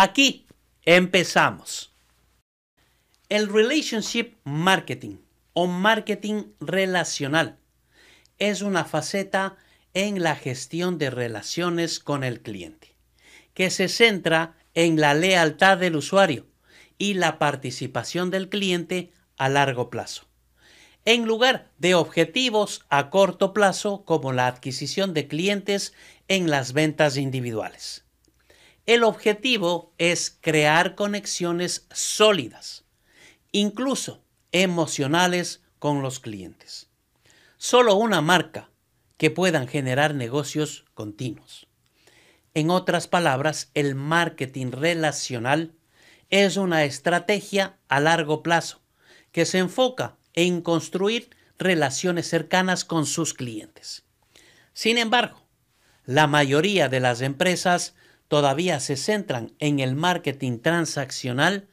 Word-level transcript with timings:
Aquí 0.00 0.46
empezamos. 0.84 1.92
El 3.28 3.48
relationship 3.48 4.36
marketing 4.44 5.16
o 5.54 5.66
marketing 5.66 6.52
relacional 6.60 7.58
es 8.38 8.62
una 8.62 8.84
faceta 8.84 9.56
en 9.94 10.22
la 10.22 10.36
gestión 10.36 10.98
de 10.98 11.10
relaciones 11.10 11.98
con 11.98 12.22
el 12.22 12.42
cliente, 12.42 12.94
que 13.54 13.70
se 13.70 13.88
centra 13.88 14.54
en 14.74 15.00
la 15.00 15.14
lealtad 15.14 15.78
del 15.78 15.96
usuario 15.96 16.46
y 16.96 17.14
la 17.14 17.40
participación 17.40 18.30
del 18.30 18.48
cliente 18.48 19.10
a 19.36 19.48
largo 19.48 19.90
plazo, 19.90 20.28
en 21.06 21.26
lugar 21.26 21.72
de 21.78 21.96
objetivos 21.96 22.86
a 22.88 23.10
corto 23.10 23.52
plazo 23.52 24.04
como 24.04 24.32
la 24.32 24.46
adquisición 24.46 25.12
de 25.12 25.26
clientes 25.26 25.92
en 26.28 26.48
las 26.48 26.72
ventas 26.72 27.16
individuales. 27.16 28.04
El 28.88 29.04
objetivo 29.04 29.92
es 29.98 30.38
crear 30.40 30.94
conexiones 30.94 31.86
sólidas, 31.92 32.86
incluso 33.52 34.24
emocionales 34.50 35.62
con 35.78 36.00
los 36.00 36.20
clientes. 36.20 36.88
Solo 37.58 37.96
una 37.96 38.22
marca 38.22 38.70
que 39.18 39.30
puedan 39.30 39.68
generar 39.68 40.14
negocios 40.14 40.86
continuos. 40.94 41.68
En 42.54 42.70
otras 42.70 43.08
palabras, 43.08 43.70
el 43.74 43.94
marketing 43.94 44.70
relacional 44.70 45.74
es 46.30 46.56
una 46.56 46.84
estrategia 46.84 47.76
a 47.88 48.00
largo 48.00 48.42
plazo 48.42 48.80
que 49.32 49.44
se 49.44 49.58
enfoca 49.58 50.16
en 50.32 50.62
construir 50.62 51.28
relaciones 51.58 52.26
cercanas 52.26 52.86
con 52.86 53.04
sus 53.04 53.34
clientes. 53.34 54.04
Sin 54.72 54.96
embargo, 54.96 55.46
la 56.06 56.26
mayoría 56.26 56.88
de 56.88 57.00
las 57.00 57.20
empresas 57.20 57.94
todavía 58.28 58.78
se 58.80 58.96
centran 58.96 59.52
en 59.58 59.80
el 59.80 59.94
marketing 59.94 60.58
transaccional 60.60 61.68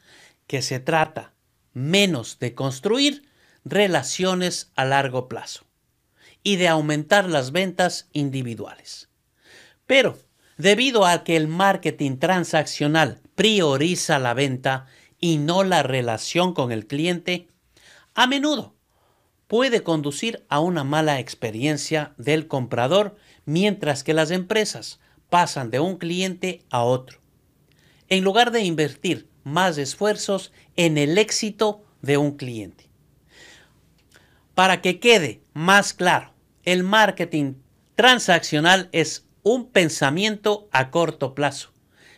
que 0.47 0.61
se 0.61 0.79
trata 0.79 1.33
menos 1.73 2.39
de 2.39 2.55
construir 2.55 3.29
relaciones 3.65 4.71
a 4.75 4.85
largo 4.85 5.27
plazo 5.27 5.65
y 6.43 6.55
de 6.55 6.67
aumentar 6.67 7.29
las 7.29 7.51
ventas 7.51 8.07
individuales. 8.13 9.09
Pero, 9.85 10.17
debido 10.57 11.05
a 11.05 11.23
que 11.23 11.35
el 11.35 11.47
marketing 11.47 12.17
transaccional 12.17 13.21
prioriza 13.35 14.19
la 14.19 14.33
venta 14.33 14.85
y 15.19 15.37
no 15.37 15.63
la 15.63 15.83
relación 15.83 16.53
con 16.53 16.71
el 16.71 16.87
cliente, 16.87 17.49
a 18.13 18.27
menudo 18.27 18.75
puede 19.47 19.83
conducir 19.83 20.45
a 20.49 20.59
una 20.59 20.83
mala 20.83 21.19
experiencia 21.19 22.13
del 22.17 22.47
comprador 22.47 23.15
mientras 23.45 24.03
que 24.03 24.13
las 24.13 24.31
empresas 24.31 24.99
pasan 25.35 25.69
de 25.69 25.81
un 25.81 25.97
cliente 25.97 26.61
a 26.69 26.83
otro, 26.83 27.19
en 28.07 28.23
lugar 28.23 28.51
de 28.51 28.61
invertir 28.61 29.27
más 29.43 29.77
esfuerzos 29.77 30.53
en 30.77 30.97
el 30.97 31.17
éxito 31.17 31.83
de 32.01 32.15
un 32.15 32.37
cliente. 32.37 32.89
Para 34.53 34.81
que 34.81 35.01
quede 35.01 35.41
más 35.53 35.91
claro, 35.93 36.31
el 36.63 36.83
marketing 36.83 37.55
transaccional 37.95 38.87
es 38.93 39.25
un 39.43 39.69
pensamiento 39.69 40.69
a 40.71 40.89
corto 40.89 41.35
plazo, 41.35 41.73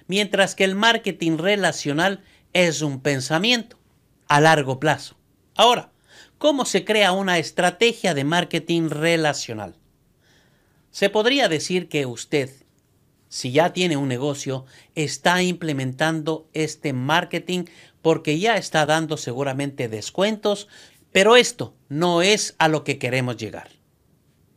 mientras 0.06 0.53
que 0.53 0.66
el 0.66 0.75
marketing 0.75 1.39
relacional 1.39 2.23
es 2.53 2.83
un 2.83 3.01
pensamiento 3.01 3.79
a 4.27 4.41
largo 4.41 4.79
plazo. 4.79 5.17
Ahora, 5.56 5.91
¿cómo 6.38 6.66
se 6.66 6.85
crea 6.85 7.13
una 7.13 7.39
estrategia 7.39 8.13
de 8.13 8.25
marketing 8.25 8.89
relacional? 8.89 9.73
Se 10.91 11.09
podría 11.09 11.50
decir 11.50 11.89
que 11.89 12.06
usted, 12.06 12.66
si 13.29 13.51
ya 13.51 13.73
tiene 13.73 13.97
un 13.97 14.07
negocio, 14.07 14.65
está 14.95 15.41
implementando 15.43 16.47
este 16.53 16.93
marketing 16.93 17.65
porque 18.01 18.39
ya 18.39 18.57
está 18.57 18.85
dando 18.85 19.17
seguramente 19.17 19.89
descuentos, 19.89 20.67
pero 21.11 21.35
esto 21.35 21.73
no 21.89 22.21
es 22.21 22.55
a 22.57 22.67
lo 22.67 22.83
que 22.83 22.97
queremos 22.97 23.38
llegar. 23.38 23.69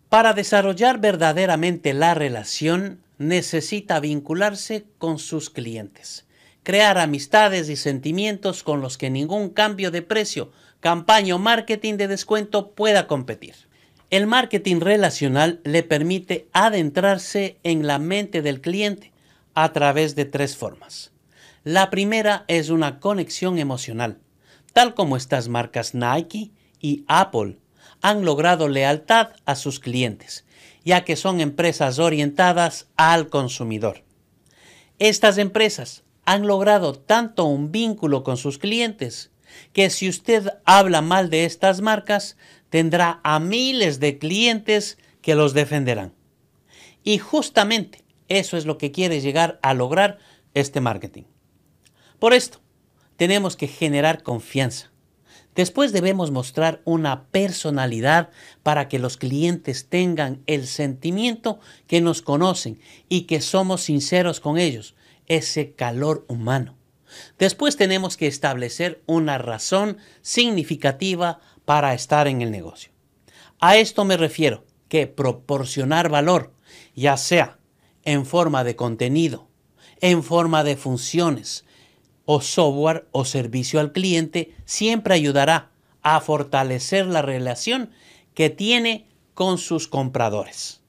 Para 0.08 0.32
desarrollar 0.32 1.00
verdaderamente 1.00 1.94
la 1.94 2.14
relación, 2.14 3.00
necesita 3.18 4.00
vincularse 4.00 4.86
con 4.98 5.18
sus 5.18 5.50
clientes, 5.50 6.26
crear 6.62 6.98
amistades 6.98 7.68
y 7.68 7.76
sentimientos 7.76 8.62
con 8.62 8.80
los 8.80 8.98
que 8.98 9.10
ningún 9.10 9.50
cambio 9.50 9.90
de 9.90 10.02
precio 10.02 10.52
campaña 10.80 11.34
o 11.34 11.38
marketing 11.38 11.94
de 11.94 12.08
descuento 12.08 12.72
pueda 12.72 13.06
competir. 13.06 13.69
El 14.10 14.26
marketing 14.26 14.80
relacional 14.80 15.60
le 15.62 15.84
permite 15.84 16.48
adentrarse 16.52 17.60
en 17.62 17.86
la 17.86 18.00
mente 18.00 18.42
del 18.42 18.60
cliente 18.60 19.12
a 19.54 19.72
través 19.72 20.16
de 20.16 20.24
tres 20.24 20.56
formas. 20.56 21.12
La 21.62 21.90
primera 21.90 22.44
es 22.48 22.70
una 22.70 22.98
conexión 22.98 23.58
emocional, 23.58 24.18
tal 24.72 24.94
como 24.94 25.16
estas 25.16 25.48
marcas 25.48 25.94
Nike 25.94 26.50
y 26.80 27.04
Apple 27.06 27.58
han 28.02 28.24
logrado 28.24 28.68
lealtad 28.68 29.28
a 29.44 29.54
sus 29.54 29.78
clientes, 29.78 30.44
ya 30.84 31.04
que 31.04 31.14
son 31.14 31.40
empresas 31.40 32.00
orientadas 32.00 32.88
al 32.96 33.28
consumidor. 33.28 34.02
Estas 34.98 35.38
empresas 35.38 36.02
han 36.24 36.48
logrado 36.48 36.94
tanto 36.94 37.44
un 37.44 37.70
vínculo 37.70 38.24
con 38.24 38.36
sus 38.36 38.58
clientes 38.58 39.30
que 39.72 39.90
si 39.90 40.08
usted 40.08 40.48
habla 40.64 41.02
mal 41.02 41.30
de 41.30 41.44
estas 41.44 41.80
marcas, 41.80 42.36
tendrá 42.70 43.20
a 43.22 43.38
miles 43.38 44.00
de 44.00 44.18
clientes 44.18 44.98
que 45.20 45.34
los 45.34 45.52
defenderán. 45.52 46.14
Y 47.04 47.18
justamente 47.18 48.02
eso 48.28 48.56
es 48.56 48.64
lo 48.64 48.78
que 48.78 48.92
quiere 48.92 49.20
llegar 49.20 49.58
a 49.62 49.74
lograr 49.74 50.18
este 50.54 50.80
marketing. 50.80 51.24
Por 52.18 52.32
esto, 52.32 52.60
tenemos 53.16 53.56
que 53.56 53.68
generar 53.68 54.22
confianza. 54.22 54.90
Después 55.54 55.92
debemos 55.92 56.30
mostrar 56.30 56.80
una 56.84 57.24
personalidad 57.24 58.30
para 58.62 58.88
que 58.88 59.00
los 59.00 59.16
clientes 59.16 59.88
tengan 59.88 60.42
el 60.46 60.66
sentimiento 60.66 61.58
que 61.86 62.00
nos 62.00 62.22
conocen 62.22 62.80
y 63.08 63.22
que 63.22 63.40
somos 63.40 63.82
sinceros 63.82 64.38
con 64.38 64.58
ellos, 64.58 64.94
ese 65.26 65.72
calor 65.72 66.24
humano. 66.28 66.76
Después 67.38 67.76
tenemos 67.76 68.16
que 68.16 68.28
establecer 68.28 69.02
una 69.06 69.38
razón 69.38 69.98
significativa 70.22 71.40
para 71.64 71.94
estar 71.94 72.28
en 72.28 72.42
el 72.42 72.50
negocio. 72.50 72.92
A 73.60 73.76
esto 73.76 74.04
me 74.04 74.16
refiero 74.16 74.64
que 74.88 75.06
proporcionar 75.06 76.08
valor, 76.08 76.52
ya 76.94 77.16
sea 77.16 77.58
en 78.04 78.26
forma 78.26 78.64
de 78.64 78.76
contenido, 78.76 79.48
en 80.00 80.22
forma 80.22 80.64
de 80.64 80.76
funciones, 80.76 81.64
o 82.32 82.40
software 82.40 83.08
o 83.10 83.24
servicio 83.24 83.80
al 83.80 83.90
cliente, 83.90 84.54
siempre 84.64 85.14
ayudará 85.14 85.72
a 86.00 86.20
fortalecer 86.20 87.06
la 87.06 87.22
relación 87.22 87.90
que 88.34 88.50
tiene 88.50 89.08
con 89.34 89.58
sus 89.58 89.88
compradores. 89.88 90.80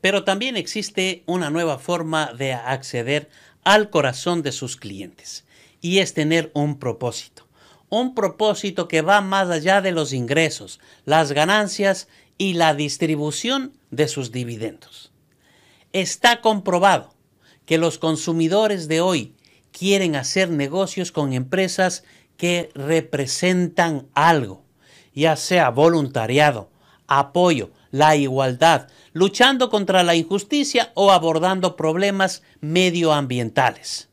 Pero 0.00 0.24
también 0.24 0.56
existe 0.56 1.22
una 1.26 1.50
nueva 1.50 1.78
forma 1.78 2.32
de 2.32 2.54
acceder 2.54 3.28
al 3.62 3.90
corazón 3.90 4.42
de 4.42 4.52
sus 4.52 4.76
clientes 4.76 5.44
y 5.80 5.98
es 5.98 6.14
tener 6.14 6.50
un 6.54 6.78
propósito. 6.78 7.46
Un 7.94 8.16
propósito 8.16 8.88
que 8.88 9.02
va 9.02 9.20
más 9.20 9.50
allá 9.50 9.80
de 9.80 9.92
los 9.92 10.12
ingresos, 10.12 10.80
las 11.04 11.30
ganancias 11.30 12.08
y 12.36 12.54
la 12.54 12.74
distribución 12.74 13.72
de 13.92 14.08
sus 14.08 14.32
dividendos. 14.32 15.12
Está 15.92 16.40
comprobado 16.40 17.14
que 17.66 17.78
los 17.78 17.98
consumidores 17.98 18.88
de 18.88 19.00
hoy 19.00 19.36
quieren 19.70 20.16
hacer 20.16 20.50
negocios 20.50 21.12
con 21.12 21.32
empresas 21.34 22.02
que 22.36 22.70
representan 22.74 24.08
algo, 24.12 24.64
ya 25.14 25.36
sea 25.36 25.70
voluntariado, 25.70 26.70
apoyo, 27.06 27.70
la 27.92 28.16
igualdad, 28.16 28.88
luchando 29.12 29.70
contra 29.70 30.02
la 30.02 30.16
injusticia 30.16 30.90
o 30.94 31.12
abordando 31.12 31.76
problemas 31.76 32.42
medioambientales. 32.60 34.08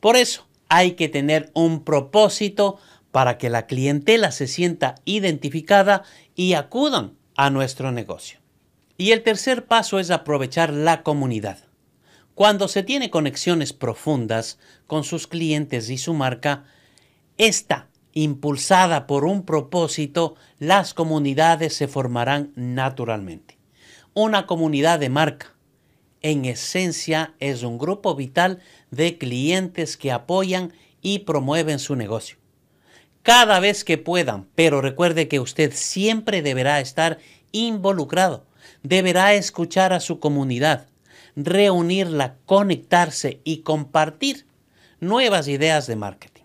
Por 0.00 0.16
eso 0.16 0.44
hay 0.68 0.94
que 0.94 1.08
tener 1.08 1.52
un 1.54 1.84
propósito 1.84 2.80
para 3.12 3.38
que 3.38 3.50
la 3.50 3.66
clientela 3.66 4.32
se 4.32 4.48
sienta 4.48 4.96
identificada 5.04 6.02
y 6.34 6.54
acudan 6.54 7.12
a 7.36 7.50
nuestro 7.50 7.92
negocio. 7.92 8.40
Y 8.98 9.12
el 9.12 9.22
tercer 9.22 9.66
paso 9.66 10.00
es 10.00 10.10
aprovechar 10.10 10.72
la 10.72 11.02
comunidad. 11.02 11.58
Cuando 12.34 12.66
se 12.66 12.82
tiene 12.82 13.10
conexiones 13.10 13.72
profundas 13.72 14.58
con 14.86 15.04
sus 15.04 15.26
clientes 15.26 15.90
y 15.90 15.98
su 15.98 16.14
marca, 16.14 16.64
esta 17.36 17.88
impulsada 18.14 19.06
por 19.06 19.24
un 19.24 19.44
propósito, 19.44 20.34
las 20.58 20.94
comunidades 20.94 21.74
se 21.74 21.88
formarán 21.88 22.52
naturalmente. 22.56 23.58
Una 24.14 24.46
comunidad 24.46 24.98
de 24.98 25.08
marca, 25.08 25.54
en 26.20 26.44
esencia, 26.44 27.34
es 27.40 27.62
un 27.62 27.78
grupo 27.78 28.14
vital 28.14 28.60
de 28.90 29.18
clientes 29.18 29.96
que 29.96 30.12
apoyan 30.12 30.72
y 31.00 31.20
promueven 31.20 31.78
su 31.78 31.96
negocio. 31.96 32.41
Cada 33.22 33.60
vez 33.60 33.84
que 33.84 33.98
puedan, 33.98 34.48
pero 34.56 34.80
recuerde 34.80 35.28
que 35.28 35.38
usted 35.38 35.72
siempre 35.74 36.42
deberá 36.42 36.80
estar 36.80 37.18
involucrado, 37.52 38.44
deberá 38.82 39.34
escuchar 39.34 39.92
a 39.92 40.00
su 40.00 40.18
comunidad, 40.18 40.88
reunirla, 41.36 42.36
conectarse 42.46 43.40
y 43.44 43.58
compartir 43.58 44.46
nuevas 44.98 45.46
ideas 45.46 45.86
de 45.86 45.94
marketing, 45.94 46.42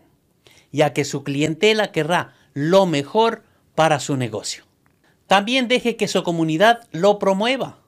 ya 0.71 0.93
que 0.93 1.03
su 1.03 1.23
clientela 1.23 1.91
querrá 1.91 2.35
lo 2.53 2.85
mejor 2.85 3.43
para 3.73 3.99
su 3.99 4.15
negocio. 4.15 4.63
También 5.25 5.67
deje 5.67 5.95
que 5.95 6.07
su 6.07 6.21
comunidad 6.23 6.87
lo 6.91 7.17
promueva. 7.17 7.79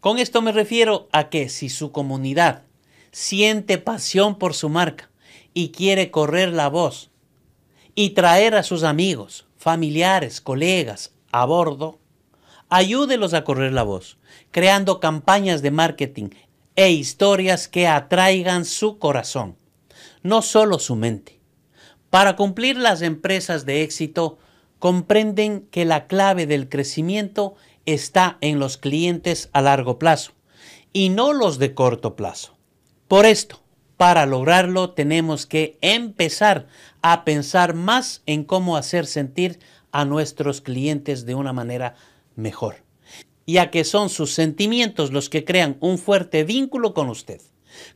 Con 0.00 0.18
esto 0.18 0.42
me 0.42 0.52
refiero 0.52 1.08
a 1.12 1.30
que 1.30 1.48
si 1.48 1.70
su 1.70 1.90
comunidad 1.90 2.64
siente 3.12 3.78
pasión 3.78 4.38
por 4.38 4.52
su 4.52 4.68
marca 4.68 5.10
y 5.54 5.70
quiere 5.70 6.10
correr 6.10 6.50
la 6.50 6.68
voz 6.68 7.10
y 7.94 8.10
traer 8.10 8.54
a 8.54 8.62
sus 8.62 8.82
amigos, 8.82 9.46
familiares, 9.56 10.40
colegas 10.40 11.12
a 11.32 11.44
bordo, 11.44 12.00
ayúdelos 12.68 13.34
a 13.34 13.44
correr 13.44 13.72
la 13.72 13.82
voz, 13.82 14.18
creando 14.50 15.00
campañas 15.00 15.62
de 15.62 15.70
marketing 15.70 16.30
e 16.76 16.90
historias 16.90 17.68
que 17.68 17.86
atraigan 17.86 18.64
su 18.64 18.98
corazón, 18.98 19.56
no 20.22 20.42
solo 20.42 20.78
su 20.78 20.96
mente. 20.96 21.40
Para 22.10 22.36
cumplir 22.36 22.76
las 22.76 23.02
empresas 23.02 23.66
de 23.66 23.82
éxito, 23.82 24.38
comprenden 24.78 25.66
que 25.70 25.84
la 25.84 26.06
clave 26.06 26.46
del 26.46 26.68
crecimiento 26.68 27.54
está 27.86 28.38
en 28.40 28.58
los 28.58 28.76
clientes 28.76 29.50
a 29.52 29.62
largo 29.62 29.98
plazo 29.98 30.32
y 30.92 31.08
no 31.08 31.32
los 31.32 31.58
de 31.58 31.74
corto 31.74 32.16
plazo. 32.16 32.56
Por 33.08 33.26
esto, 33.26 33.63
para 34.04 34.26
lograrlo 34.26 34.90
tenemos 34.90 35.46
que 35.46 35.78
empezar 35.80 36.66
a 37.00 37.24
pensar 37.24 37.72
más 37.72 38.20
en 38.26 38.44
cómo 38.44 38.76
hacer 38.76 39.06
sentir 39.06 39.60
a 39.92 40.04
nuestros 40.04 40.60
clientes 40.60 41.24
de 41.24 41.34
una 41.34 41.54
manera 41.54 41.94
mejor, 42.36 42.84
ya 43.46 43.70
que 43.70 43.82
son 43.82 44.10
sus 44.10 44.34
sentimientos 44.34 45.10
los 45.10 45.30
que 45.30 45.46
crean 45.46 45.78
un 45.80 45.96
fuerte 45.96 46.44
vínculo 46.44 46.92
con 46.92 47.08
usted, 47.08 47.40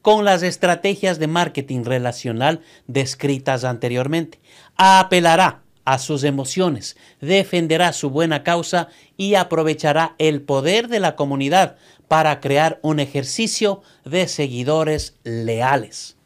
con 0.00 0.25
las 0.25 0.43
estrategias 0.43 1.19
de 1.19 1.26
marketing 1.26 1.84
relacional 1.84 2.62
descritas 2.87 3.64
anteriormente. 3.64 4.40
Apelará 4.76 5.60
a 5.88 5.99
sus 5.99 6.23
emociones, 6.23 6.99
defenderá 7.19 7.94
su 7.94 8.11
buena 8.11 8.43
causa 8.43 8.88
y 9.17 9.37
aprovechará 9.37 10.14
el 10.19 10.43
poder 10.43 10.88
de 10.88 11.00
la 11.00 11.17
comunidad 11.17 11.76
para 12.08 12.40
crear 12.40 12.79
un 12.82 13.00
ejercicio 13.00 13.81
de 14.05 14.29
seguidores 14.29 15.14
leales. 15.25 16.19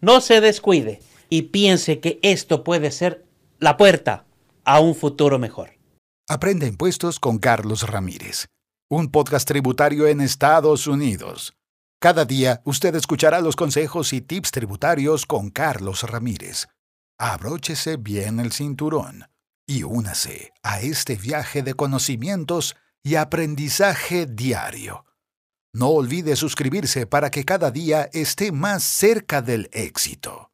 No 0.00 0.20
se 0.20 0.40
descuide 0.40 1.00
y 1.30 1.42
piense 1.42 2.00
que 2.00 2.18
esto 2.22 2.64
puede 2.64 2.90
ser 2.90 3.24
la 3.60 3.76
puerta 3.76 4.24
a 4.64 4.80
un 4.80 4.96
futuro 4.96 5.38
mejor. 5.38 5.70
Aprende 6.28 6.66
impuestos 6.66 7.20
con 7.20 7.38
Carlos 7.38 7.88
Ramírez, 7.88 8.46
un 8.90 9.12
podcast 9.12 9.46
tributario 9.46 10.08
en 10.08 10.20
Estados 10.20 10.88
Unidos. 10.88 11.54
Cada 12.00 12.24
día 12.24 12.62
usted 12.64 12.96
escuchará 12.96 13.40
los 13.40 13.54
consejos 13.54 14.12
y 14.12 14.22
tips 14.22 14.50
tributarios 14.50 15.24
con 15.24 15.50
Carlos 15.50 16.02
Ramírez. 16.02 16.66
Abróchese 17.18 17.96
bien 17.96 18.40
el 18.40 18.52
cinturón 18.52 19.24
y 19.66 19.84
únase 19.84 20.52
a 20.62 20.80
este 20.80 21.16
viaje 21.16 21.62
de 21.62 21.72
conocimientos 21.72 22.76
y 23.02 23.14
aprendizaje 23.14 24.26
diario. 24.26 25.06
No 25.72 25.88
olvide 25.88 26.36
suscribirse 26.36 27.06
para 27.06 27.30
que 27.30 27.44
cada 27.44 27.70
día 27.70 28.10
esté 28.12 28.52
más 28.52 28.82
cerca 28.82 29.40
del 29.40 29.70
éxito. 29.72 30.50